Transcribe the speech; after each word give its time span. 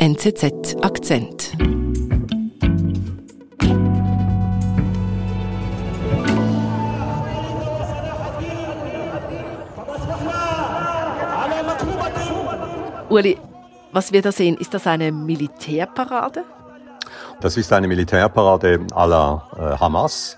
NZZ 0.00 0.76
Akzent. 0.80 1.56
Uli, 13.08 13.36
was 13.90 14.12
wir 14.12 14.22
da 14.22 14.30
sehen, 14.30 14.56
ist 14.56 14.72
das 14.72 14.86
eine 14.86 15.10
Militärparade? 15.10 16.44
Das 17.40 17.56
ist 17.56 17.72
eine 17.72 17.88
Militärparade 17.88 18.78
à 18.92 19.04
la 19.04 19.48
äh, 19.56 19.80
Hamas. 19.80 20.36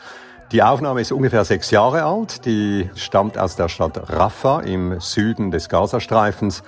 Die 0.53 0.63
Aufnahme 0.63 1.03
ist 1.03 1.13
ungefähr 1.13 1.45
sechs 1.45 1.71
Jahre 1.71 2.05
alt. 2.05 2.47
Die 2.47 2.89
stammt 2.95 3.37
aus 3.37 3.57
der 3.57 3.69
Stadt 3.69 4.09
Rafah 4.09 4.61
im 4.61 4.99
Süden 5.01 5.51
des 5.51 5.69
Gazastreifens. 5.69 6.63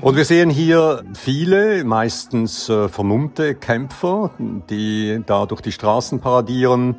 Und 0.00 0.16
wir 0.16 0.24
sehen 0.24 0.50
hier 0.50 1.04
viele, 1.14 1.84
meistens 1.84 2.68
äh, 2.68 2.88
vermummte 2.88 3.54
Kämpfer, 3.54 4.30
die 4.38 5.22
da 5.26 5.46
durch 5.46 5.60
die 5.60 5.72
Straßen 5.72 6.20
paradieren. 6.20 6.96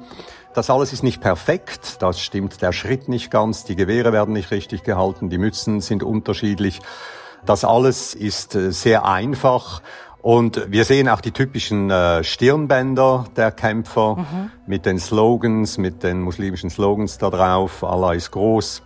Das 0.53 0.70
alles 0.70 0.94
ist 0.94 1.03
nicht 1.03 1.22
perfekt, 1.22 2.02
das 2.02 2.22
stimmt 2.22 2.62
der 2.62 2.72
Schritt 2.72 3.09
nicht 3.09 3.30
ganz, 3.30 3.66
die 3.66 3.76
Gewehre 3.76 4.13
werden 4.13 4.34
nicht 4.34 4.52
richtig 4.52 4.84
gehalten, 4.84 5.30
die 5.30 5.38
Mützen 5.38 5.81
sind 5.81 6.02
unterschiedlich. 6.02 6.80
Das 7.45 7.66
alles 7.66 8.13
ist 8.16 8.55
äh, 8.55 8.72
sehr 8.72 9.05
einfach 9.05 9.81
und 10.25 10.72
wir 10.72 10.86
sehen 10.86 11.08
auch 11.08 11.22
die 11.22 11.34
typischen 11.34 11.91
äh, 11.91 12.23
Stirnbänder 12.23 13.25
der 13.36 13.52
Kämpfer 13.52 14.16
mhm. 14.16 14.52
mit 14.66 14.88
den 14.88 14.98
Slogans, 14.98 15.77
mit 15.77 16.02
den 16.02 16.22
muslimischen 16.22 16.72
Slogans 16.72 17.20
da 17.20 17.30
drauf. 17.30 17.84
Allah 17.84 18.14
ist 18.14 18.31
groß. 18.31 18.81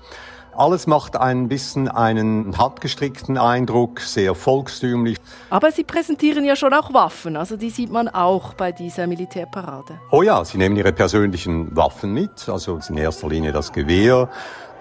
Alles 0.59 0.87
macht 0.87 1.15
ein 1.15 1.47
bisschen 1.47 1.87
einen 1.87 2.57
handgestrickten 2.57 3.37
Eindruck, 3.37 4.01
sehr 4.01 4.35
volkstümlich. 4.35 5.15
Aber 5.49 5.71
Sie 5.71 5.85
präsentieren 5.85 6.43
ja 6.43 6.57
schon 6.57 6.73
auch 6.73 6.93
Waffen, 6.93 7.37
also 7.37 7.55
die 7.55 7.69
sieht 7.69 7.89
man 7.89 8.09
auch 8.09 8.55
bei 8.55 8.73
dieser 8.73 9.07
Militärparade. 9.07 10.01
Oh 10.11 10.21
ja, 10.21 10.43
Sie 10.43 10.57
nehmen 10.57 10.75
Ihre 10.75 10.91
persönlichen 10.91 11.73
Waffen 11.77 12.13
mit, 12.13 12.49
also 12.49 12.77
in 12.89 12.97
erster 12.97 13.29
Linie 13.29 13.53
das 13.53 13.71
Gewehr, 13.71 14.27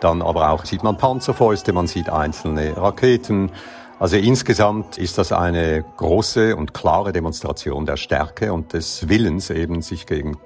dann 0.00 0.20
aber 0.20 0.50
auch 0.50 0.64
sieht 0.64 0.82
man 0.82 0.96
Panzerfäuste, 0.96 1.72
man 1.72 1.86
sieht 1.86 2.10
einzelne 2.10 2.76
Raketen, 2.76 3.52
also 4.00 4.16
insgesamt 4.16 4.98
ist 4.98 5.16
das 5.16 5.30
eine 5.30 5.84
große 5.96 6.56
und 6.56 6.74
klare 6.74 7.12
Demonstration 7.12 7.86
der 7.86 7.96
Stärke 7.96 8.52
und 8.52 8.72
des 8.72 9.08
Willens, 9.08 9.48
eben 9.50 9.82
sich 9.82 10.06
gegen 10.06 10.38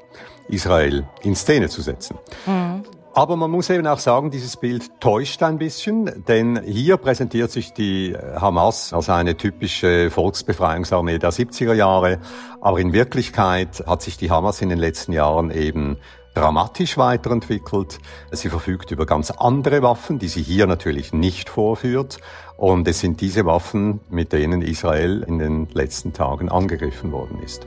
Israel 0.49 1.07
in 1.23 1.35
Szene 1.35 1.71
zu 1.71 1.81
setzen. 1.81 2.19
Mhm. 2.45 2.83
Aber 3.15 3.37
man 3.37 3.51
muss 3.51 3.69
eben 3.69 3.87
auch 3.87 3.99
sagen, 3.99 4.31
dieses 4.31 4.57
Bild 4.57 4.99
täuscht 5.01 5.43
ein 5.43 5.59
bisschen, 5.59 6.25
denn 6.27 6.63
hier 6.65 6.97
präsentiert 6.97 7.51
sich 7.51 7.75
die 7.75 8.17
Hamas 8.37 8.95
als 8.95 9.11
eine 9.11 9.37
typische 9.37 10.11
Volksbefreiungsarmee 10.11 11.19
der 11.19 11.31
70er 11.31 11.75
Jahre. 11.75 12.21
Aber 12.63 12.81
in 12.81 12.95
Wirklichkeit 12.95 13.85
hat 13.87 14.01
sich 14.01 14.17
die 14.17 14.31
Hamas 14.31 14.63
in 14.63 14.71
den 14.71 14.79
letzten 14.79 15.13
Jahren 15.13 15.51
eben 15.51 15.99
dramatisch 16.33 16.97
weiterentwickelt. 16.97 17.99
Sie 18.31 18.49
verfügt 18.49 18.91
über 18.91 19.05
ganz 19.05 19.31
andere 19.31 19.83
Waffen, 19.83 20.19
die 20.19 20.29
sie 20.29 20.43
hier 20.43 20.67
natürlich 20.67 21.13
nicht 21.13 21.51
vorführt. 21.51 22.19
Und 22.57 22.89
es 22.89 23.01
sind 23.01 23.21
diese 23.21 23.45
Waffen, 23.45 24.01
mit 24.09 24.33
denen 24.33 24.63
Israel 24.63 25.23
in 25.29 25.39
den 25.39 25.69
letzten 25.75 26.15
Tagen 26.15 26.49
angegriffen 26.49 27.13
worden 27.13 27.43
ist. 27.45 27.67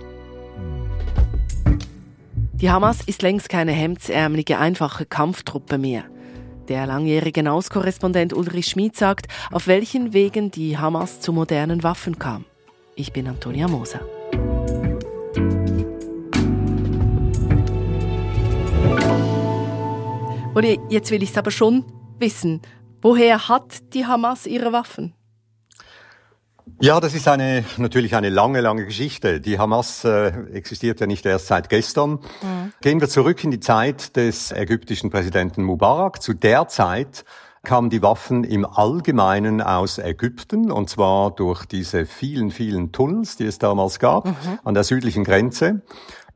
Die 2.61 2.71
Hamas 2.71 3.01
ist 3.05 3.21
längst 3.21 3.49
keine 3.49 3.73
hemdsärmelige, 3.73 4.57
einfache 4.57 5.05
Kampftruppe 5.05 5.77
mehr. 5.77 6.05
Der 6.69 6.87
langjährige 6.87 7.51
Auskorrespondent 7.51 8.31
Ulrich 8.33 8.67
Schmid 8.67 8.95
sagt, 8.95 9.27
auf 9.51 9.67
welchen 9.67 10.13
Wegen 10.13 10.51
die 10.51 10.77
Hamas 10.77 11.19
zu 11.19 11.33
modernen 11.33 11.83
Waffen 11.83 12.17
kam. 12.17 12.45
Ich 12.95 13.11
bin 13.11 13.27
Antonia 13.27 13.67
Moser. 13.67 13.99
Und 20.53 20.65
jetzt 20.89 21.11
will 21.11 21.23
ich 21.23 21.31
es 21.31 21.37
aber 21.37 21.51
schon 21.51 21.83
wissen. 22.19 22.61
Woher 23.01 23.49
hat 23.49 23.93
die 23.93 24.05
Hamas 24.05 24.47
ihre 24.47 24.71
Waffen? 24.71 25.14
Ja, 26.81 26.99
das 26.99 27.13
ist 27.13 27.27
eine, 27.27 27.63
natürlich 27.77 28.15
eine 28.15 28.29
lange, 28.29 28.59
lange 28.59 28.85
Geschichte. 28.85 29.39
Die 29.39 29.59
Hamas 29.59 30.03
äh, 30.03 30.27
existiert 30.51 30.99
ja 30.99 31.07
nicht 31.07 31.25
erst 31.25 31.47
seit 31.47 31.69
gestern. 31.69 32.11
Mhm. 32.11 32.73
Gehen 32.81 32.99
wir 32.99 33.07
zurück 33.07 33.43
in 33.43 33.51
die 33.51 33.59
Zeit 33.59 34.15
des 34.15 34.51
ägyptischen 34.51 35.09
Präsidenten 35.09 35.63
Mubarak. 35.63 36.21
Zu 36.21 36.33
der 36.33 36.67
Zeit 36.67 37.23
kamen 37.63 37.89
die 37.89 38.01
Waffen 38.01 38.43
im 38.43 38.65
Allgemeinen 38.65 39.61
aus 39.61 39.97
Ägypten, 39.97 40.71
und 40.71 40.89
zwar 40.89 41.31
durch 41.31 41.65
diese 41.65 42.05
vielen, 42.05 42.51
vielen 42.51 42.91
Tunnels, 42.91 43.37
die 43.37 43.45
es 43.45 43.57
damals 43.57 43.99
gab, 43.99 44.25
mhm. 44.25 44.59
an 44.63 44.73
der 44.73 44.83
südlichen 44.83 45.23
Grenze. 45.23 45.81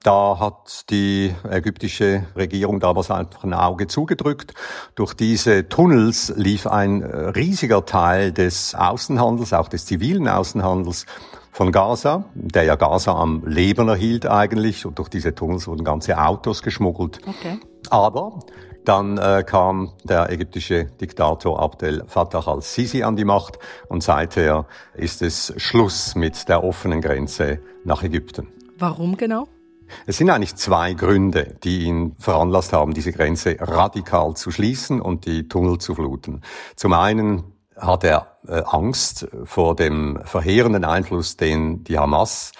Da 0.01 0.39
hat 0.39 0.89
die 0.89 1.35
ägyptische 1.49 2.25
Regierung 2.35 2.79
damals 2.79 3.11
einfach 3.11 3.43
ein 3.43 3.53
Auge 3.53 3.87
zugedrückt. 3.87 4.53
Durch 4.95 5.13
diese 5.13 5.67
Tunnels 5.67 6.31
lief 6.37 6.67
ein 6.67 7.01
äh, 7.01 7.29
riesiger 7.29 7.85
Teil 7.85 8.31
des 8.31 8.75
Außenhandels, 8.75 9.51
auch 9.51 9.67
des 9.67 9.85
zivilen 9.85 10.29
Außenhandels 10.29 11.05
von 11.51 11.73
Gaza, 11.73 12.23
der 12.33 12.63
ja 12.63 12.75
Gaza 12.75 13.13
am 13.13 13.43
Leben 13.45 13.89
erhielt 13.89 14.25
eigentlich. 14.25 14.85
Und 14.85 14.99
durch 14.99 15.09
diese 15.09 15.35
Tunnels 15.35 15.67
wurden 15.67 15.83
ganze 15.83 16.17
Autos 16.17 16.61
geschmuggelt. 16.61 17.19
Okay. 17.27 17.59
Aber 17.89 18.39
dann 18.85 19.17
äh, 19.17 19.43
kam 19.45 19.91
der 20.05 20.31
ägyptische 20.31 20.85
Diktator 20.85 21.61
Abdel 21.61 22.05
Fattah 22.07 22.47
al-Sisi 22.47 23.03
an 23.03 23.17
die 23.17 23.25
Macht 23.25 23.59
und 23.89 24.01
seither 24.01 24.65
ist 24.93 25.21
es 25.21 25.53
Schluss 25.57 26.15
mit 26.15 26.47
der 26.47 26.63
offenen 26.63 27.01
Grenze 27.01 27.59
nach 27.83 28.01
Ägypten. 28.01 28.47
Warum 28.77 29.17
genau? 29.17 29.45
Es 30.05 30.17
sind 30.17 30.29
eigentlich 30.29 30.55
zwei 30.55 30.93
Gründe, 30.93 31.57
die 31.63 31.83
ihn 31.83 32.15
veranlasst 32.19 32.73
haben, 32.73 32.93
diese 32.93 33.11
Grenze 33.11 33.57
radikal 33.59 34.35
zu 34.35 34.51
schließen 34.51 35.01
und 35.01 35.25
die 35.25 35.47
Tunnel 35.47 35.77
zu 35.79 35.95
fluten. 35.95 36.41
Zum 36.75 36.93
einen 36.93 37.53
hat 37.77 38.03
er 38.03 38.39
äh, 38.47 38.61
Angst 38.65 39.27
vor 39.43 39.75
dem 39.75 40.19
verheerenden 40.25 40.85
Einfluss, 40.85 41.37
den 41.37 41.83
die 41.83 41.97
Hamas 41.97 42.51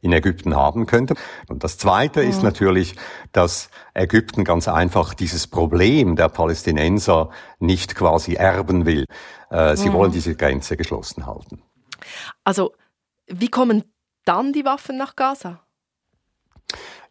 in 0.00 0.12
Ägypten 0.12 0.56
haben 0.56 0.86
könnte. 0.86 1.14
Und 1.48 1.62
das 1.62 1.76
Zweite 1.78 2.22
ist 2.22 2.42
natürlich, 2.42 2.96
dass 3.32 3.68
Ägypten 3.94 4.44
ganz 4.44 4.66
einfach 4.66 5.14
dieses 5.14 5.46
Problem 5.46 6.16
der 6.16 6.28
Palästinenser 6.28 7.30
nicht 7.58 7.94
quasi 7.94 8.34
erben 8.34 8.86
will. 8.86 9.04
Äh, 9.50 9.76
sie 9.76 9.90
mhm. 9.90 9.94
wollen 9.94 10.12
diese 10.12 10.34
Grenze 10.36 10.76
geschlossen 10.76 11.26
halten. 11.26 11.62
Also, 12.44 12.72
wie 13.26 13.48
kommen 13.48 13.84
dann 14.24 14.52
die 14.52 14.64
Waffen 14.64 14.96
nach 14.96 15.16
Gaza? 15.16 15.60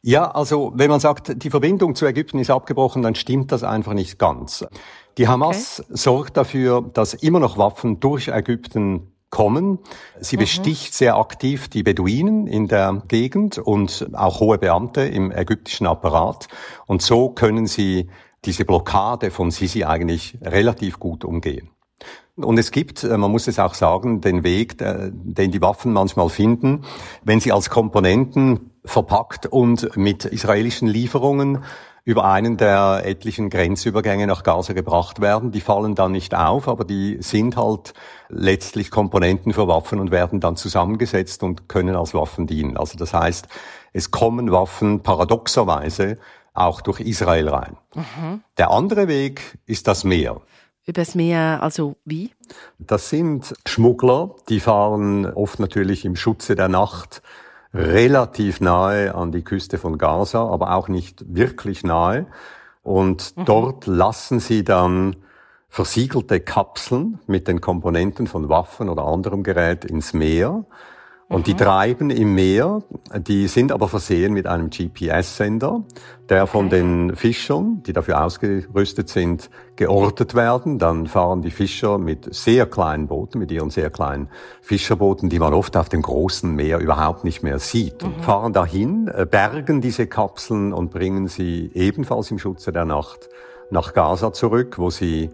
Ja, 0.01 0.31
also 0.31 0.71
wenn 0.75 0.89
man 0.89 1.01
sagt, 1.01 1.43
die 1.43 1.49
Verbindung 1.49 1.93
zu 1.93 2.05
Ägypten 2.05 2.39
ist 2.39 2.49
abgebrochen, 2.49 3.01
dann 3.01 3.15
stimmt 3.15 3.51
das 3.51 3.63
einfach 3.63 3.93
nicht 3.93 4.17
ganz. 4.17 4.65
Die 5.17 5.27
Hamas 5.27 5.81
okay. 5.81 5.91
sorgt 5.93 6.37
dafür, 6.37 6.81
dass 6.93 7.13
immer 7.13 7.39
noch 7.39 7.57
Waffen 7.57 7.99
durch 7.99 8.29
Ägypten 8.29 9.11
kommen. 9.29 9.79
Sie 10.19 10.37
mhm. 10.37 10.41
besticht 10.41 10.93
sehr 10.93 11.17
aktiv 11.17 11.67
die 11.67 11.83
Beduinen 11.83 12.47
in 12.47 12.67
der 12.67 13.03
Gegend 13.07 13.57
und 13.57 14.07
auch 14.13 14.39
hohe 14.39 14.57
Beamte 14.57 15.01
im 15.01 15.31
ägyptischen 15.31 15.85
Apparat. 15.85 16.47
Und 16.87 17.01
so 17.01 17.29
können 17.29 17.67
sie 17.67 18.09
diese 18.45 18.63
Blockade 18.65 19.31
von 19.31 19.51
Sisi 19.51 19.83
eigentlich 19.83 20.37
relativ 20.41 20.99
gut 20.99 21.25
umgehen. 21.25 21.69
Und 22.43 22.57
es 22.57 22.71
gibt, 22.71 23.03
äh, 23.03 23.17
man 23.17 23.31
muss 23.31 23.47
es 23.47 23.59
auch 23.59 23.73
sagen, 23.73 24.21
den 24.21 24.43
Weg, 24.43 24.81
äh, 24.81 25.11
den 25.11 25.51
die 25.51 25.61
Waffen 25.61 25.93
manchmal 25.93 26.29
finden, 26.29 26.83
wenn 27.23 27.39
sie 27.39 27.51
als 27.51 27.69
Komponenten 27.69 28.71
verpackt 28.85 29.45
und 29.45 29.95
mit 29.97 30.25
israelischen 30.25 30.87
Lieferungen 30.87 31.63
über 32.05 32.25
einen 32.25 32.57
der 32.57 33.03
etlichen 33.05 33.49
Grenzübergänge 33.49 34.25
nach 34.25 34.43
Gaza 34.43 34.73
gebracht 34.73 35.21
werden. 35.21 35.51
Die 35.51 35.61
fallen 35.61 35.95
dann 35.95 36.11
nicht 36.11 36.33
auf, 36.33 36.67
aber 36.67 36.85
die 36.85 37.17
sind 37.21 37.55
halt 37.55 37.93
letztlich 38.29 38.89
Komponenten 38.89 39.53
für 39.53 39.67
Waffen 39.67 39.99
und 39.99 40.09
werden 40.09 40.39
dann 40.39 40.55
zusammengesetzt 40.55 41.43
und 41.43 41.69
können 41.69 41.95
als 41.95 42.13
Waffen 42.13 42.47
dienen. 42.47 42.77
Also 42.77 42.97
das 42.97 43.13
heißt, 43.13 43.47
es 43.93 44.11
kommen 44.11 44.51
Waffen 44.51 45.01
paradoxerweise 45.01 46.17
auch 46.53 46.81
durch 46.81 46.99
Israel 46.99 47.49
rein. 47.49 47.77
Mhm. 47.93 48.41
Der 48.57 48.71
andere 48.71 49.07
Weg 49.07 49.59
ist 49.65 49.87
das 49.87 50.03
Meer. 50.03 50.41
Übers 50.85 51.15
Meer, 51.15 51.59
also 51.61 51.95
wie? 52.05 52.31
Das 52.79 53.09
sind 53.09 53.53
Schmuggler, 53.65 54.35
die 54.49 54.59
fahren 54.59 55.25
oft 55.25 55.59
natürlich 55.59 56.05
im 56.05 56.15
Schutze 56.15 56.55
der 56.55 56.67
Nacht 56.67 57.21
relativ 57.73 58.61
nahe 58.61 59.13
an 59.13 59.31
die 59.31 59.43
Küste 59.43 59.77
von 59.77 59.97
Gaza, 59.97 60.47
aber 60.47 60.73
auch 60.73 60.87
nicht 60.87 61.23
wirklich 61.27 61.83
nahe. 61.83 62.25
Und 62.81 63.37
mhm. 63.37 63.45
dort 63.45 63.85
lassen 63.85 64.39
sie 64.39 64.63
dann 64.63 65.17
versiegelte 65.67 66.39
Kapseln 66.39 67.19
mit 67.27 67.47
den 67.47 67.61
Komponenten 67.61 68.25
von 68.25 68.49
Waffen 68.49 68.89
oder 68.89 69.03
anderem 69.03 69.43
Gerät 69.43 69.85
ins 69.85 70.13
Meer. 70.13 70.65
Und 71.29 71.45
die 71.45 71.53
treiben 71.53 72.09
im 72.09 72.33
Meer, 72.33 72.81
die 73.15 73.47
sind 73.47 73.71
aber 73.71 73.87
versehen 73.87 74.33
mit 74.33 74.47
einem 74.47 74.71
GPS-Sender, 74.71 75.83
der 76.27 76.47
von 76.47 76.71
den 76.71 77.15
Fischern, 77.15 77.83
die 77.85 77.93
dafür 77.93 78.25
ausgerüstet 78.25 79.09
sind, 79.09 79.51
geortet 79.75 80.33
werden. 80.33 80.79
Dann 80.79 81.05
fahren 81.05 81.43
die 81.43 81.51
Fischer 81.51 81.99
mit 81.99 82.33
sehr 82.33 82.65
kleinen 82.65 83.05
Booten, 83.05 83.37
mit 83.37 83.51
ihren 83.51 83.69
sehr 83.69 83.91
kleinen 83.91 84.29
Fischerbooten, 84.61 85.29
die 85.29 85.37
man 85.37 85.53
oft 85.53 85.77
auf 85.77 85.87
dem 85.87 86.01
großen 86.01 86.51
Meer 86.51 86.79
überhaupt 86.79 87.23
nicht 87.23 87.43
mehr 87.43 87.59
sieht, 87.59 88.03
und 88.03 88.17
mhm. 88.17 88.21
fahren 88.23 88.53
dahin, 88.53 89.07
äh, 89.07 89.27
bergen 89.29 89.81
diese 89.81 90.07
Kapseln 90.07 90.73
und 90.73 90.89
bringen 90.89 91.27
sie 91.27 91.69
ebenfalls 91.75 92.31
im 92.31 92.39
Schutze 92.39 92.71
der 92.71 92.85
Nacht 92.85 93.29
nach 93.69 93.93
Gaza 93.93 94.33
zurück, 94.33 94.79
wo 94.79 94.89
sie 94.89 95.29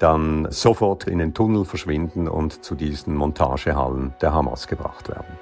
dann 0.00 0.50
sofort 0.50 1.06
in 1.06 1.18
den 1.18 1.34
Tunnel 1.34 1.64
verschwinden 1.64 2.26
und 2.28 2.64
zu 2.64 2.74
diesen 2.74 3.14
Montagehallen 3.14 4.14
der 4.20 4.32
Hamas 4.32 4.66
gebracht 4.66 5.08
werden. 5.08 5.38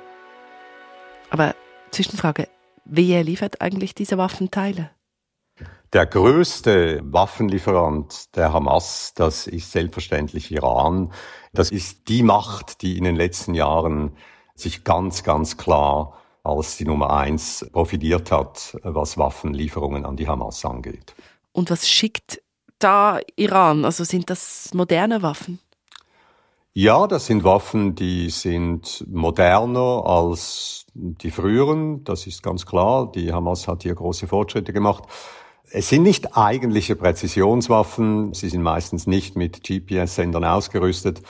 Aber 1.31 1.55
Zwischenfrage, 1.91 2.49
wer 2.85 3.25
liefert 3.25 3.61
eigentlich 3.61 3.95
diese 3.95 4.19
Waffenteile? 4.19 4.91
Der 5.93 6.07
größte 6.07 7.01
Waffenlieferant 7.03 8.37
der 8.37 8.53
Hamas, 8.53 9.13
das 9.15 9.47
ist 9.47 9.73
selbstverständlich 9.73 10.53
Iran. 10.53 11.13
Das 11.53 11.71
ist 11.71 12.09
die 12.09 12.23
Macht, 12.23 12.83
die 12.83 12.99
in 12.99 13.05
den 13.05 13.17
letzten 13.17 13.55
Jahren 13.55 14.13
sich 14.55 14.85
ganz, 14.85 15.23
ganz 15.23 15.57
klar 15.57 16.19
als 16.45 16.77
die 16.77 16.85
Nummer 16.85 17.11
eins 17.11 17.67
profitiert 17.73 18.31
hat, 18.31 18.77
was 18.83 19.19
Waffenlieferungen 19.19 20.05
an 20.05 20.17
die 20.17 20.29
Hamas 20.29 20.65
angeht. 20.65 21.15
Und 21.53 21.71
was 21.71 21.89
schickt 21.89 22.41
da 22.79 23.21
Iran? 23.37 23.85
Also 23.85 24.05
sind 24.05 24.31
das 24.31 24.71
moderne 24.75 25.23
Waffen? 25.23 25.59
Ja, 26.75 27.07
das 27.09 27.27
sind 27.27 27.43
Waffen, 27.43 27.95
die 27.97 28.31
sind 28.31 29.05
moderner 29.09 30.05
als 30.07 30.87
die 30.95 31.31
früheren. 31.31 32.05
Das 32.05 32.27
ist 32.27 32.43
ganz 32.43 32.67
klar. 32.67 33.11
Die 33.11 33.33
Hamas 33.33 33.67
hat 33.67 33.83
hier 33.83 33.95
große 33.95 34.29
Fortschritte 34.29 34.73
gemacht. 34.73 35.05
Es 35.71 35.89
sind 35.89 36.03
nicht 36.03 36.37
eigentliche 36.37 36.95
Präzisionswaffen. 36.95 38.33
Sie 38.33 38.49
sind 38.49 38.63
meistens 38.63 39.07
nicht 39.07 39.37
mit 39.37 39.65
GPS-Sendern 39.65 40.45
ausgerüstet. 40.45 41.21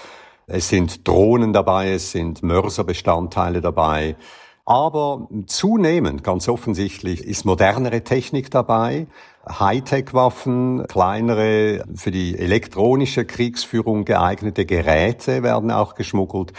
Es 0.46 0.68
sind 0.68 1.06
Drohnen 1.08 1.52
dabei, 1.52 1.92
es 1.92 2.12
sind 2.12 2.42
Mörserbestandteile 2.42 3.60
dabei. 3.60 4.16
Aber 4.64 5.28
zunehmend, 5.46 6.22
ganz 6.22 6.48
offensichtlich, 6.48 7.24
ist 7.24 7.46
modernere 7.46 8.04
Technik 8.04 8.50
dabei. 8.50 9.06
Hightech-Waffen, 9.48 10.86
kleinere, 10.88 11.84
für 11.94 12.10
die 12.10 12.38
elektronische 12.38 13.24
Kriegsführung 13.24 14.04
geeignete 14.04 14.66
Geräte 14.66 15.42
werden 15.42 15.70
auch 15.70 15.94
geschmuggelt. 15.94 16.52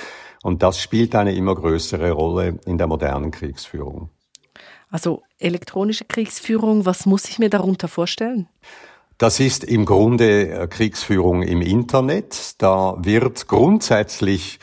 Und 0.44 0.64
das 0.64 0.80
spielt 0.80 1.16
eine 1.16 1.34
immer 1.34 1.56
größere 1.56 2.12
Rolle 2.12 2.60
in 2.66 2.78
der 2.78 2.88
modernen 2.88 3.32
Kriegsführung. 3.32 4.10
Also 4.90 5.22
elektronische 5.38 6.06
Kriegsführung, 6.06 6.86
was 6.86 7.06
muss 7.06 7.26
ich 7.26 7.40
mir 7.40 7.50
darunter 7.50 7.88
vorstellen? 7.88 8.48
Das 9.20 9.42
ist 9.42 9.66
im 9.66 9.86
Grunde 9.86 10.50
äh, 10.50 10.68
Kriegsführung 10.68 11.44
im 11.44 11.62
Internet. 11.62 12.62
Da 12.62 12.96
wird 13.00 13.48
grundsätzlich, 13.48 14.60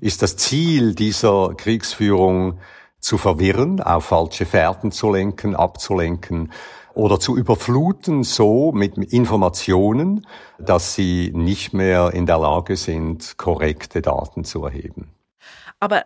ist 0.00 0.22
das 0.22 0.36
Ziel 0.36 0.94
dieser 0.94 1.54
Kriegsführung 1.54 2.58
zu 3.00 3.18
verwirren, 3.18 3.80
auf 3.80 4.06
falsche 4.06 4.46
Fährten 4.46 4.92
zu 4.92 5.12
lenken, 5.12 5.54
abzulenken 5.54 6.52
oder 6.94 7.20
zu 7.20 7.36
überfluten 7.36 8.24
so 8.24 8.72
mit 8.72 8.96
Informationen, 8.96 10.26
dass 10.58 10.94
sie 10.94 11.32
nicht 11.34 11.72
mehr 11.72 12.12
in 12.12 12.26
der 12.26 12.38
Lage 12.38 12.76
sind, 12.76 13.36
korrekte 13.38 14.02
Daten 14.02 14.44
zu 14.44 14.64
erheben. 14.64 15.08
Aber 15.80 16.04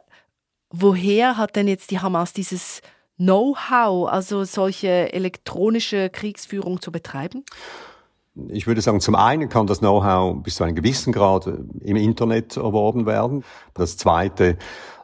woher 0.71 1.37
hat 1.37 1.57
denn 1.57 1.69
jetzt 1.69 1.91
die 1.91 2.01
Hamas 2.01 2.33
dieses 2.33 2.83
Know-how, 3.17 4.09
also 4.09 4.45
solche 4.45 5.13
elektronische 5.13 6.11
Kriegsführung 6.11 6.81
zu 6.81 6.91
betreiben? 6.91 7.45
Ich 8.49 8.67
würde 8.67 8.81
sagen, 8.81 9.01
zum 9.01 9.15
einen 9.15 9.51
kann 9.51 9.67
das 9.67 9.81
Know-how 9.81 10.43
bis 10.43 10.55
zu 10.55 10.65
einem 10.65 10.75
gewissen 10.75 11.13
Grad 11.13 11.47
im 11.47 11.97
Internet 11.97 12.57
erworben 12.57 13.05
werden. 13.05 13.45
Das 13.75 13.99
zweite 13.99 14.57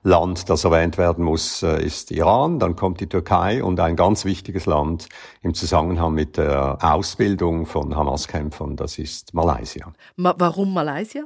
Land, 0.02 0.48
das 0.48 0.64
erwähnt 0.64 0.98
werden 0.98 1.24
muss, 1.24 1.62
äh, 1.62 1.84
ist 1.84 2.10
Iran. 2.10 2.58
Dann 2.58 2.76
kommt 2.76 3.00
die 3.00 3.08
Türkei 3.08 3.62
und 3.62 3.80
ein 3.80 3.96
ganz 3.96 4.24
wichtiges 4.24 4.66
Land 4.66 5.08
im 5.42 5.54
Zusammenhang 5.54 6.14
mit 6.14 6.36
der 6.36 6.78
Ausbildung 6.80 7.66
von 7.66 7.94
Hamas-Kämpfern, 7.96 8.76
das 8.76 8.98
ist 8.98 9.34
Malaysia. 9.34 9.92
Ma 10.16 10.34
warum 10.38 10.72
Malaysia? 10.72 11.24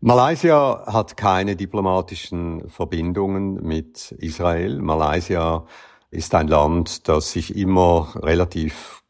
Malaysia 0.00 0.84
hat 0.86 1.16
keine 1.16 1.54
diplomatischen 1.54 2.68
Verbindungen 2.68 3.62
mit 3.62 4.12
Israel. 4.18 4.80
Malaysia 4.80 5.64
ist 6.10 6.34
ein 6.34 6.48
Land, 6.48 7.08
das 7.08 7.32
sich 7.32 7.56
immer 7.56 8.12
relativ 8.16 9.01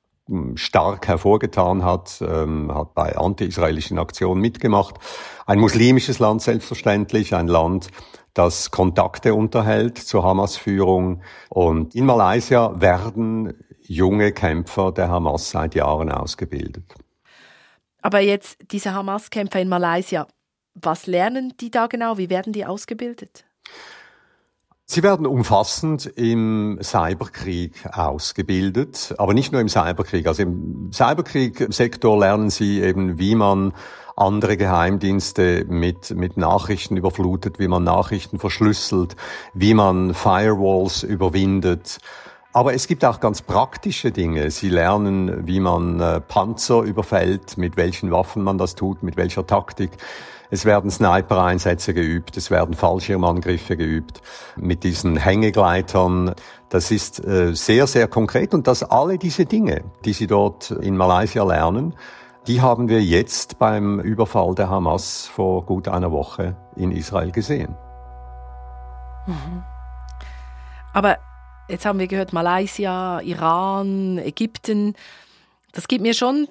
stark 0.56 1.08
hervorgetan 1.08 1.84
hat, 1.84 2.22
ähm, 2.26 2.72
hat 2.74 2.94
bei 2.94 3.16
anti-israelischen 3.16 3.98
Aktionen 3.98 4.40
mitgemacht. 4.40 4.96
Ein 5.46 5.58
muslimisches 5.58 6.18
Land 6.18 6.42
selbstverständlich, 6.42 7.34
ein 7.34 7.48
Land, 7.48 7.88
das 8.34 8.70
Kontakte 8.70 9.34
unterhält 9.34 9.98
zur 9.98 10.24
Hamas-Führung. 10.24 11.22
Und 11.48 11.94
in 11.94 12.06
Malaysia 12.06 12.80
werden 12.80 13.54
junge 13.80 14.32
Kämpfer 14.32 14.92
der 14.92 15.08
Hamas 15.08 15.50
seit 15.50 15.74
Jahren 15.74 16.10
ausgebildet. 16.10 16.94
Aber 18.00 18.20
jetzt 18.20 18.58
diese 18.72 18.94
Hamas-Kämpfer 18.94 19.60
in 19.60 19.68
Malaysia, 19.68 20.26
was 20.74 21.06
lernen 21.06 21.54
die 21.60 21.70
da 21.70 21.86
genau? 21.86 22.18
Wie 22.18 22.30
werden 22.30 22.52
die 22.52 22.64
ausgebildet? 22.64 23.44
Sie 24.92 25.02
werden 25.02 25.24
umfassend 25.24 26.04
im 26.04 26.78
Cyberkrieg 26.82 27.72
ausgebildet, 27.94 29.14
aber 29.16 29.32
nicht 29.32 29.50
nur 29.50 29.62
im 29.62 29.70
Cyberkrieg. 29.70 30.26
Also 30.26 30.42
im 30.42 30.90
Cyberkrieg-Sektor 30.92 32.20
lernen 32.20 32.50
Sie 32.50 32.82
eben, 32.82 33.18
wie 33.18 33.34
man 33.34 33.72
andere 34.16 34.58
Geheimdienste 34.58 35.64
mit, 35.66 36.10
mit 36.10 36.36
Nachrichten 36.36 36.98
überflutet, 36.98 37.58
wie 37.58 37.68
man 37.68 37.84
Nachrichten 37.84 38.38
verschlüsselt, 38.38 39.16
wie 39.54 39.72
man 39.72 40.12
Firewalls 40.12 41.04
überwindet. 41.04 41.96
Aber 42.52 42.74
es 42.74 42.86
gibt 42.86 43.02
auch 43.06 43.18
ganz 43.18 43.40
praktische 43.40 44.10
Dinge. 44.10 44.50
Sie 44.50 44.68
lernen, 44.68 45.46
wie 45.46 45.60
man 45.60 46.00
äh, 46.00 46.20
Panzer 46.20 46.82
überfällt, 46.82 47.56
mit 47.56 47.78
welchen 47.78 48.10
Waffen 48.10 48.42
man 48.42 48.58
das 48.58 48.74
tut, 48.74 49.02
mit 49.02 49.16
welcher 49.16 49.46
Taktik. 49.46 49.92
Es 50.52 50.66
werden 50.66 50.90
Sniper-Einsätze 50.90 51.94
geübt, 51.94 52.36
es 52.36 52.50
werden 52.50 52.74
Fallschirmangriffe 52.74 53.74
geübt 53.74 54.20
mit 54.54 54.84
diesen 54.84 55.16
Hängegleitern. 55.16 56.34
Das 56.68 56.90
ist 56.90 57.24
äh, 57.24 57.54
sehr, 57.54 57.86
sehr 57.86 58.06
konkret 58.06 58.52
und 58.52 58.66
dass 58.66 58.82
alle 58.82 59.16
diese 59.16 59.46
Dinge, 59.46 59.82
die 60.04 60.12
Sie 60.12 60.26
dort 60.26 60.70
in 60.70 60.94
Malaysia 60.94 61.42
lernen, 61.42 61.94
die 62.46 62.60
haben 62.60 62.90
wir 62.90 63.02
jetzt 63.02 63.58
beim 63.58 63.98
Überfall 64.00 64.54
der 64.54 64.68
Hamas 64.68 65.26
vor 65.26 65.64
gut 65.64 65.88
einer 65.88 66.12
Woche 66.12 66.54
in 66.76 66.92
Israel 66.92 67.32
gesehen. 67.32 67.74
Mhm. 69.26 69.62
Aber 70.92 71.16
jetzt 71.70 71.86
haben 71.86 71.98
wir 71.98 72.08
gehört, 72.08 72.34
Malaysia, 72.34 73.22
Iran, 73.22 74.18
Ägypten. 74.18 74.96
Das 75.72 75.88
gibt 75.88 76.02
mir 76.02 76.12
schon 76.12 76.46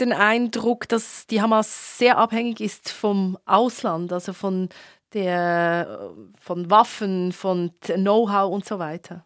den 0.00 0.12
Eindruck, 0.12 0.88
dass 0.88 1.26
die 1.26 1.40
Hamas 1.40 1.98
sehr 1.98 2.18
abhängig 2.18 2.60
ist 2.60 2.90
vom 2.90 3.38
Ausland, 3.46 4.12
also 4.12 4.32
von 4.32 4.68
der, 5.12 6.10
von 6.40 6.70
Waffen, 6.70 7.32
von 7.32 7.72
Know-how 7.82 8.52
und 8.52 8.64
so 8.64 8.78
weiter. 8.78 9.24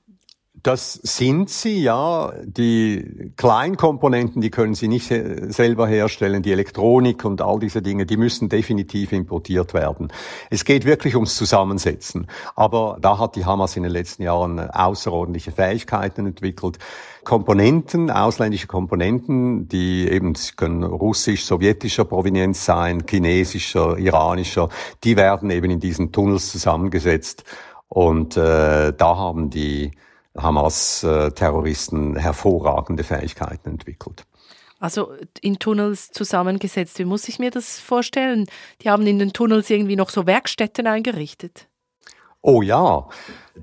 Das 0.68 0.92
sind 0.92 1.48
sie, 1.48 1.82
ja. 1.82 2.30
Die 2.44 3.32
Kleinkomponenten, 3.38 4.42
die 4.42 4.50
können 4.50 4.74
sie 4.74 4.86
nicht 4.86 5.06
selber 5.06 5.88
herstellen. 5.88 6.42
Die 6.42 6.52
Elektronik 6.52 7.24
und 7.24 7.40
all 7.40 7.58
diese 7.58 7.80
Dinge, 7.80 8.04
die 8.04 8.18
müssen 8.18 8.50
definitiv 8.50 9.12
importiert 9.12 9.72
werden. 9.72 10.12
Es 10.50 10.66
geht 10.66 10.84
wirklich 10.84 11.14
ums 11.14 11.36
Zusammensetzen. 11.36 12.26
Aber 12.54 12.98
da 13.00 13.18
hat 13.18 13.36
die 13.36 13.46
Hamas 13.46 13.78
in 13.78 13.84
den 13.84 13.92
letzten 13.92 14.24
Jahren 14.24 14.60
außerordentliche 14.60 15.52
Fähigkeiten 15.52 16.26
entwickelt. 16.26 16.76
Komponenten, 17.24 18.10
ausländische 18.10 18.66
Komponenten, 18.66 19.70
die 19.70 20.06
eben 20.06 20.34
können 20.56 20.84
russisch, 20.84 21.46
sowjetischer 21.46 22.04
Provenienz 22.04 22.66
sein, 22.66 23.04
chinesischer, 23.08 23.96
iranischer, 23.96 24.68
die 25.02 25.16
werden 25.16 25.48
eben 25.48 25.70
in 25.70 25.80
diesen 25.80 26.12
Tunnels 26.12 26.52
zusammengesetzt. 26.52 27.44
Und 27.88 28.36
äh, 28.36 28.92
da 28.92 29.16
haben 29.16 29.48
die 29.48 29.92
Hamas-Terroristen 30.38 32.16
hervorragende 32.16 33.04
Fähigkeiten 33.04 33.70
entwickelt. 33.70 34.24
Also 34.80 35.12
in 35.40 35.58
Tunnels 35.58 36.12
zusammengesetzt. 36.12 36.98
Wie 36.98 37.04
muss 37.04 37.28
ich 37.28 37.38
mir 37.38 37.50
das 37.50 37.80
vorstellen? 37.80 38.46
Die 38.82 38.90
haben 38.90 39.06
in 39.06 39.18
den 39.18 39.32
Tunnels 39.32 39.68
irgendwie 39.70 39.96
noch 39.96 40.10
so 40.10 40.26
Werkstätten 40.26 40.86
eingerichtet. 40.86 41.68
Oh 42.40 42.62
ja, 42.62 43.08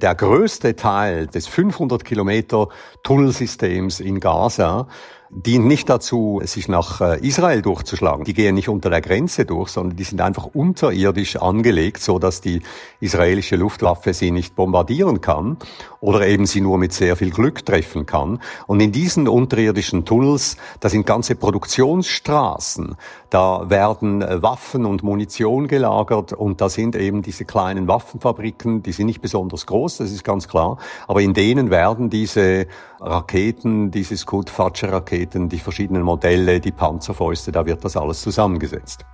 der 0.02 0.16
größte 0.16 0.76
Teil 0.76 1.28
des 1.28 1.48
500 1.48 2.04
Kilometer 2.04 2.70
Tunnelsystems 3.04 4.00
in 4.00 4.20
Gaza 4.20 4.88
dient 5.30 5.66
nicht 5.66 5.90
dazu, 5.90 6.40
sich 6.44 6.68
nach 6.68 7.02
äh, 7.02 7.20
Israel 7.20 7.62
durchzuschlagen. 7.62 8.24
Die 8.24 8.34
gehen 8.34 8.56
nicht 8.56 8.70
unter 8.70 8.90
der 8.90 9.02
Grenze 9.02 9.46
durch, 9.46 9.70
sondern 9.70 9.98
die 9.98 10.04
sind 10.04 10.22
einfach 10.22 10.46
unterirdisch 10.54 11.36
angelegt, 11.36 12.02
so 12.02 12.20
dass 12.20 12.40
die 12.42 12.62
israelische 13.02 13.58
Luftwaffe 13.58 14.14
sie 14.14 14.32
nicht 14.32 14.56
bombardieren 14.56 15.20
kann 15.20 15.58
oder 16.00 16.26
eben 16.26 16.46
sie 16.46 16.62
nur 16.62 16.78
mit 16.78 16.94
sehr 16.94 17.16
viel 17.18 17.32
Glück 17.32 17.66
treffen 17.66 18.06
kann. 18.06 18.40
Und 18.68 18.80
in 18.80 18.94
diesen 18.94 19.28
unterirdischen 19.28 20.06
Tunnels, 20.06 20.58
da 20.80 20.88
sind 20.88 21.06
ganze 21.06 21.36
Produktionsstraßen, 21.36 22.96
da 23.30 23.70
werden 23.70 24.22
äh, 24.22 24.42
Waffen 24.42 24.86
und 24.86 25.04
Munition 25.04 25.68
gelagert 25.68 26.32
und 26.32 26.62
da 26.62 26.70
sind 26.70 26.96
eben 26.96 27.22
diese 27.22 27.44
kleinen 27.44 27.88
Waffenfabriken, 27.88 28.84
die 28.84 28.94
sind 28.94 29.08
nicht 29.08 29.22
besonders 29.22 29.66
groß, 29.66 29.85
das 29.86 30.12
ist 30.12 30.24
ganz 30.24 30.48
klar, 30.48 30.78
aber 31.08 31.22
in 31.22 31.34
denen 31.34 31.70
werden 31.70 32.10
diese 32.10 32.68
Raketen, 33.00 33.92
diese 33.92 34.18
Scud-Fatscher-Raketen, 34.18 35.50
die 35.50 35.60
verschiedenen 35.60 36.02
Modelle, 36.02 36.60
die 36.60 36.72
Panzerfäuste, 36.72 37.52
da 37.52 37.66
wird 37.66 37.84
das 37.86 37.96
alles 37.96 38.22
zusammengesetzt. 38.22 39.06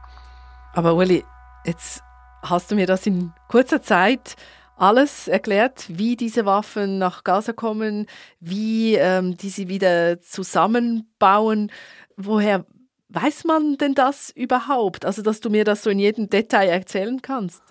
Aber 0.74 0.96
Uli, 0.96 1.24
jetzt 1.66 2.01
hast 2.42 2.72
du 2.72 2.75
mir 2.75 2.88
das 2.88 3.06
in 3.06 3.34
kurzer 3.50 3.82
Zeit 3.82 4.36
alles 4.78 5.28
erklärt, 5.28 5.86
wie 5.90 6.16
diese 6.16 6.46
Waffen 6.46 6.98
nach 6.98 7.24
Gaza 7.24 7.54
kommen, 7.54 8.08
wie 8.40 8.96
ähm, 8.96 9.38
die 9.38 9.50
sie 9.50 9.68
wieder 9.68 10.22
zusammenbauen. 10.22 11.72
Woher 12.18 12.66
weiß 13.10 13.44
man 13.44 13.78
denn 13.78 13.94
das 13.94 14.32
überhaupt? 14.32 15.06
Also, 15.06 15.22
dass 15.22 15.40
du 15.40 15.50
mir 15.50 15.66
das 15.66 15.84
so 15.84 15.92
in 15.92 16.00
jedem 16.00 16.30
Detail 16.30 16.70
erzählen 16.70 17.22
kannst? 17.22 17.62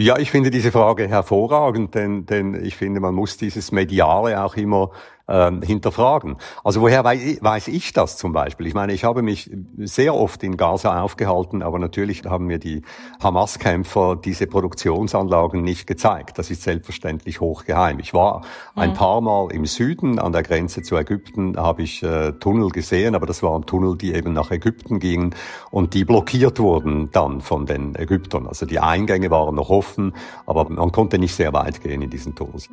Ja, 0.00 0.16
ich 0.16 0.30
finde 0.30 0.52
diese 0.52 0.70
Frage 0.70 1.08
hervorragend, 1.08 1.96
denn, 1.96 2.24
denn 2.24 2.54
ich 2.54 2.76
finde, 2.76 3.00
man 3.00 3.16
muss 3.16 3.36
dieses 3.36 3.72
Mediale 3.72 4.40
auch 4.44 4.54
immer 4.54 4.92
ähm, 5.28 5.62
hinterfragen. 5.62 6.36
Also 6.64 6.80
woher 6.80 7.04
weiß 7.04 7.68
ich 7.68 7.92
das 7.92 8.16
zum 8.16 8.32
Beispiel? 8.32 8.66
Ich 8.66 8.74
meine, 8.74 8.92
ich 8.92 9.04
habe 9.04 9.22
mich 9.22 9.50
sehr 9.78 10.14
oft 10.14 10.42
in 10.42 10.56
Gaza 10.56 11.02
aufgehalten, 11.02 11.62
aber 11.62 11.78
natürlich 11.78 12.24
haben 12.24 12.46
mir 12.46 12.58
die 12.58 12.82
Hamas-Kämpfer 13.22 14.16
diese 14.16 14.46
Produktionsanlagen 14.46 15.62
nicht 15.62 15.86
gezeigt. 15.86 16.38
Das 16.38 16.50
ist 16.50 16.62
selbstverständlich 16.62 17.40
hochgeheim. 17.40 17.98
Ich 18.00 18.14
war 18.14 18.42
ein 18.74 18.90
mhm. 18.90 18.94
paar 18.94 19.20
Mal 19.20 19.52
im 19.52 19.66
Süden 19.66 20.18
an 20.18 20.32
der 20.32 20.42
Grenze 20.42 20.82
zu 20.82 20.96
Ägypten, 20.96 21.56
habe 21.56 21.82
ich 21.82 22.02
äh, 22.02 22.32
Tunnel 22.32 22.70
gesehen, 22.70 23.14
aber 23.14 23.26
das 23.26 23.42
waren 23.42 23.66
Tunnel, 23.66 23.96
die 23.96 24.14
eben 24.14 24.32
nach 24.32 24.50
Ägypten 24.50 24.98
gingen 24.98 25.34
und 25.70 25.94
die 25.94 26.04
blockiert 26.04 26.58
wurden 26.58 27.10
dann 27.12 27.40
von 27.40 27.66
den 27.66 27.94
Ägyptern. 27.94 28.46
Also 28.46 28.66
die 28.66 28.80
Eingänge 28.80 29.30
waren 29.30 29.54
noch 29.54 29.70
offen, 29.70 30.14
aber 30.46 30.68
man 30.68 30.92
konnte 30.92 31.18
nicht 31.18 31.34
sehr 31.34 31.52
weit 31.52 31.82
gehen 31.82 32.02
in 32.02 32.10
diesen 32.10 32.34
Tunnels. 32.34 32.68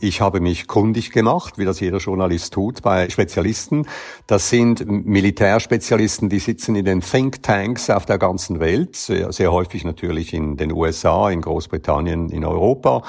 Ich 0.00 0.20
habe 0.20 0.40
mich 0.40 0.66
kundig 0.66 1.10
gemacht, 1.10 1.58
wie 1.58 1.64
das 1.64 1.80
jeder 1.80 1.98
Journalist 1.98 2.52
tut, 2.52 2.82
bei 2.82 3.08
Spezialisten. 3.08 3.86
Das 4.26 4.50
sind 4.50 4.84
Militärspezialisten, 4.86 6.28
die 6.28 6.38
sitzen 6.38 6.76
in 6.76 6.84
den 6.84 7.00
Think 7.00 7.42
Tanks 7.42 7.90
auf 7.90 8.06
der 8.06 8.18
ganzen 8.18 8.60
Welt, 8.60 8.96
sehr, 8.96 9.32
sehr 9.32 9.52
häufig 9.52 9.84
natürlich 9.84 10.34
in 10.34 10.56
den 10.56 10.72
USA, 10.72 11.30
in 11.30 11.40
Großbritannien, 11.40 12.28
in 12.28 12.44
Europa. 12.44 13.02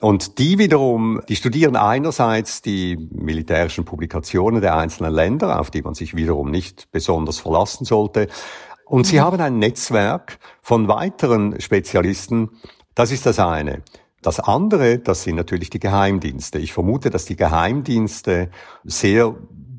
Und 0.00 0.38
die 0.38 0.58
wiederum, 0.58 1.22
die 1.28 1.36
studieren 1.36 1.76
einerseits 1.76 2.60
die 2.60 2.98
militärischen 3.10 3.86
Publikationen 3.86 4.60
der 4.60 4.76
einzelnen 4.76 5.14
Länder, 5.14 5.58
auf 5.58 5.70
die 5.70 5.80
man 5.80 5.94
sich 5.94 6.14
wiederum 6.14 6.50
nicht 6.50 6.90
besonders 6.92 7.38
verlassen 7.38 7.86
sollte. 7.86 8.28
Und 8.84 9.06
sie 9.06 9.16
mhm. 9.16 9.20
haben 9.22 9.40
ein 9.40 9.58
Netzwerk 9.58 10.38
von 10.60 10.88
weiteren 10.88 11.58
Spezialisten. 11.60 12.50
Das 12.94 13.12
ist 13.12 13.24
das 13.24 13.38
eine. 13.38 13.82
Das 14.24 14.40
andere, 14.40 14.98
das 14.98 15.22
sind 15.22 15.36
natürlich 15.36 15.68
die 15.68 15.80
Geheimdienste. 15.80 16.58
Ich 16.58 16.72
vermute, 16.72 17.10
dass 17.10 17.26
die 17.26 17.36
Geheimdienste 17.36 18.48
sehr 18.82 19.34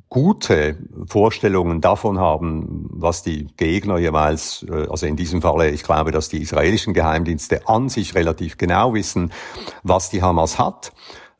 gute 0.07 0.77
Vorstellungen 1.09 1.81
davon 1.81 2.19
haben, 2.19 2.85
was 2.91 3.23
die 3.23 3.47
Gegner 3.57 3.97
jeweils, 3.97 4.63
äh, 4.69 4.85
also 4.87 5.07
in 5.07 5.15
diesem 5.15 5.41
Falle, 5.41 5.71
ich 5.71 5.81
glaube, 5.81 6.11
dass 6.11 6.29
die 6.29 6.43
israelischen 6.43 6.93
Geheimdienste 6.93 7.67
an 7.67 7.89
sich 7.89 8.13
relativ 8.13 8.59
genau 8.59 8.93
wissen, 8.93 9.33
was 9.81 10.11
die 10.11 10.21
Hamas 10.21 10.59
hat. 10.59 10.93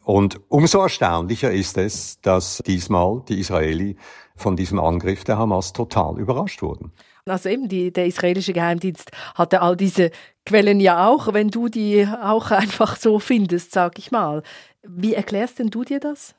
Und 0.04 0.42
umso 0.50 0.82
erstaunlicher 0.82 1.52
ist 1.52 1.78
es, 1.78 2.20
dass 2.22 2.64
diesmal 2.66 3.22
die 3.30 3.40
Israeli 3.40 3.98
von 4.36 4.56
diesem 4.56 4.80
Angriff 4.80 5.24
der 5.24 5.38
Hamas 5.38 5.74
total 5.74 6.20
überrascht 6.20 6.64
wurden. 6.64 6.92
Also 7.28 7.50
eben, 7.50 7.68
die, 7.68 7.92
der 7.92 8.06
israelische 8.06 8.54
Geheimdienst 8.54 9.10
hatte 9.34 9.64
all 9.64 9.76
diese 9.76 10.12
Quellen 10.46 10.80
ja 10.80 11.08
auch, 11.08 11.34
wenn 11.34 11.50
du 11.50 11.70
die 11.70 12.08
auch 12.08 12.52
einfach 12.52 12.98
so 12.98 13.18
findest, 13.18 13.72
sag 13.72 13.98
ich 13.98 14.12
mal. 14.12 14.44
Wie 14.84 15.16
erklärst 15.16 15.58
denn 15.58 15.72
du 15.72 15.84
dir 15.84 16.00
das? 16.00 16.36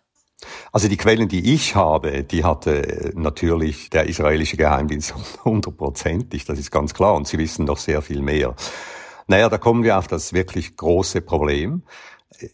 Also 0.70 0.86
die 0.86 0.96
Quellen, 0.96 1.26
die 1.26 1.54
ich 1.54 1.74
habe, 1.74 2.22
die 2.22 2.44
hatte 2.44 3.10
natürlich 3.16 3.90
der 3.90 4.06
israelische 4.06 4.56
Geheimdienst 4.56 5.14
hundertprozentig, 5.44 6.44
das 6.44 6.60
ist 6.60 6.70
ganz 6.70 6.94
klar. 6.94 7.16
Und 7.16 7.26
sie 7.26 7.38
wissen 7.38 7.64
noch 7.64 7.78
sehr 7.78 8.00
viel 8.00 8.22
mehr. 8.22 8.54
Naja, 9.26 9.48
da 9.48 9.58
kommen 9.58 9.82
wir 9.82 9.98
auf 9.98 10.06
das 10.06 10.34
wirklich 10.34 10.76
große 10.76 11.20
Problem 11.20 11.82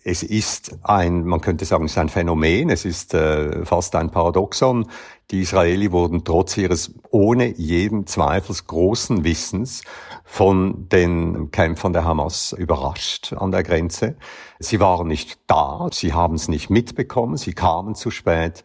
es 0.05 0.23
ist 0.23 0.76
ein, 0.83 1.25
man 1.25 1.41
könnte 1.41 1.64
sagen, 1.64 1.87
es 1.87 1.93
ist 1.93 1.99
ein 1.99 2.09
Phänomen, 2.09 2.71
es 2.71 2.85
ist 2.85 3.14
äh, 3.14 3.64
fast 3.64 3.97
ein 3.97 4.11
Paradoxon. 4.11 4.87
Die 5.31 5.41
Israeli 5.41 5.93
wurden 5.93 6.25
trotz 6.25 6.57
ihres 6.57 6.95
ohne 7.11 7.47
jeden 7.57 8.07
Zweifels 8.07 8.67
großen 8.67 9.25
Wissens 9.25 9.83
von 10.25 10.88
den 10.88 11.50
Kämpfern 11.50 11.93
der 11.93 12.05
Hamas 12.05 12.52
überrascht 12.52 13.33
an 13.33 13.50
der 13.50 13.62
Grenze. 13.62 14.17
Sie 14.59 14.79
waren 14.79 15.09
nicht 15.09 15.41
da, 15.47 15.88
sie 15.91 16.12
haben 16.12 16.35
es 16.35 16.49
nicht 16.49 16.69
mitbekommen, 16.71 17.37
sie 17.37 17.55
kamen 17.55 17.95
zu 17.95 18.11
spät. 18.11 18.62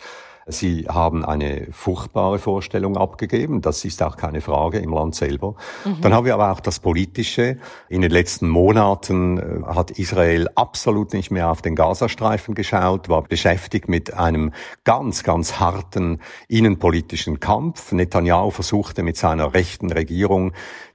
Sie 0.49 0.87
haben 0.87 1.25
eine 1.25 1.67
furchtbare 1.71 2.39
Vorstellung 2.39 2.95
abgegeben. 2.95 3.61
Das 3.61 3.83
ist 3.83 4.01
auch 4.01 4.15
keine 4.15 4.39
Frage 4.39 4.79
im 4.79 4.93
Land 4.93 5.15
selber. 5.15 5.55
Mhm. 5.83 6.01
Dann 6.01 6.13
haben 6.13 6.25
wir 6.25 6.33
aber 6.33 6.51
auch 6.51 6.61
das 6.61 6.79
Politische. 6.79 7.57
In 7.89 8.01
den 8.01 8.11
letzten 8.11 8.47
Monaten 8.47 9.37
äh, 9.37 9.63
hat 9.65 9.91
Israel 9.91 10.47
absolut 10.55 11.13
nicht 11.13 11.31
mehr 11.31 11.51
auf 11.51 11.61
den 11.61 11.75
Gazastreifen 11.75 12.55
geschaut, 12.55 13.09
war 13.09 13.23
beschäftigt 13.23 13.89
mit 13.89 14.13
einem 14.13 14.53
ganz, 14.85 15.23
ganz 15.23 15.59
harten 15.59 16.21
innenpolitischen 16.47 17.41
Kampf. 17.41 17.91
Netanyahu 17.91 18.51
versuchte 18.51 19.03
mit 19.03 19.17
seiner 19.17 19.53
rechten 19.53 19.91
Regierung 19.91 20.53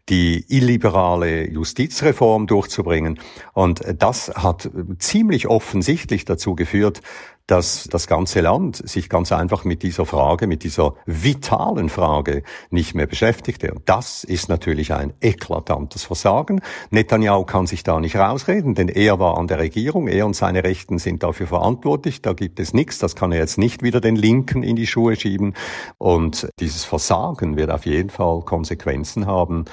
die 0.08 0.44
illiberale 0.48 1.48
Justizreform 1.48 2.46
durchzubringen. 2.46 3.20
Und 3.52 3.82
das 3.98 4.32
hat 4.34 4.68
ziemlich 4.98 5.46
offensichtlich 5.46 6.24
dazu 6.24 6.56
geführt, 6.56 7.02
dass 7.46 7.88
das 7.90 8.06
ganze 8.06 8.40
Land 8.40 8.76
sich 8.88 9.08
ganz 9.08 9.32
einfach 9.32 9.64
mit 9.64 9.82
dieser 9.82 10.06
Frage, 10.06 10.46
mit 10.46 10.62
dieser 10.62 10.94
vitalen 11.06 11.88
Frage 11.88 12.42
nicht 12.70 12.94
mehr 12.94 13.06
beschäftigte. 13.06 13.72
Und 13.72 13.88
das 13.88 14.24
ist 14.24 14.48
natürlich 14.48 14.92
ein 14.92 15.12
eklatantes 15.20 16.04
Versagen. 16.04 16.60
Netanyahu 16.90 17.44
kann 17.44 17.66
sich 17.66 17.82
da 17.82 18.00
nicht 18.00 18.16
rausreden, 18.16 18.74
denn 18.74 18.88
er 18.88 19.18
war 19.18 19.38
an 19.38 19.48
der 19.48 19.58
Regierung, 19.58 20.08
er 20.08 20.26
und 20.26 20.36
seine 20.36 20.64
Rechten 20.64 20.98
sind 20.98 21.22
dafür 21.22 21.46
verantwortlich. 21.46 22.22
Da 22.22 22.32
gibt 22.32 22.60
es 22.60 22.74
nichts, 22.74 22.98
das 22.98 23.16
kann 23.16 23.32
er 23.32 23.38
jetzt 23.38 23.58
nicht 23.58 23.82
wieder 23.82 24.00
den 24.00 24.16
Linken 24.16 24.62
in 24.62 24.76
die 24.76 24.86
Schuhe 24.86 25.16
schieben. 25.16 25.54
Und 25.98 26.48
dieses 26.60 26.84
Versagen 26.84 27.56
wird 27.56 27.70
auf 27.70 27.86
jeden 27.86 28.10
Fall 28.10 28.42
Konsequenzen 28.42 29.26
haben 29.26 29.64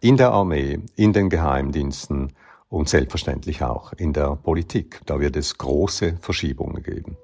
in 0.00 0.16
der 0.16 0.32
Armee, 0.32 0.80
in 0.96 1.12
den 1.12 1.30
Geheimdiensten 1.30 2.32
und 2.72 2.88
selbstverständlich 2.88 3.62
auch 3.62 3.92
in 3.92 4.14
der 4.14 4.34
Politik. 4.36 5.02
Da 5.04 5.20
wird 5.20 5.36
es 5.36 5.58
große 5.58 6.16
Verschiebungen 6.20 6.82
geben. 6.82 7.18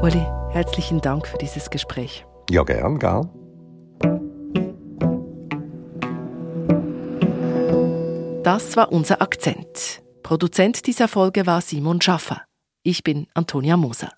Uli, 0.00 0.26
herzlichen 0.52 1.02
Dank 1.02 1.26
für 1.26 1.36
dieses 1.36 1.68
Gespräch. 1.68 2.24
Ja, 2.50 2.62
gern, 2.62 2.98
gern. 2.98 3.28
Das 8.42 8.76
war 8.78 8.90
unser 8.90 9.20
Akzent. 9.20 10.02
Produzent 10.22 10.86
dieser 10.86 11.08
Folge 11.08 11.46
war 11.46 11.60
Simon 11.60 12.00
Schaffer. 12.00 12.42
Ich 12.82 13.04
bin 13.04 13.26
Antonia 13.34 13.76
Moser. 13.76 14.17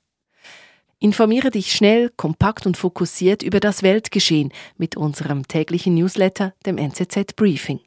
Informiere 1.03 1.51
dich 1.51 1.73
schnell, 1.73 2.11
kompakt 2.11 2.67
und 2.67 2.77
fokussiert 2.77 3.43
über 3.43 3.59
das 3.59 3.83
Weltgeschehen 3.83 4.53
mit 4.77 4.99
unserem 4.99 5.49
täglichen 5.49 5.95
Newsletter, 5.95 6.53
dem 6.67 6.77
NZZ 6.77 7.37
Briefing. 7.37 7.81